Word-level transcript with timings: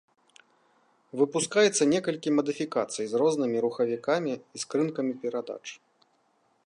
Выпускаецца 1.19 1.87
некалькі 1.93 2.33
мадыфікацый 2.37 3.05
з 3.11 3.21
рознымі 3.23 3.57
рухавікамі 3.67 4.33
і 4.39 4.57
скрынкамі 4.65 5.13
перадач. 5.27 5.63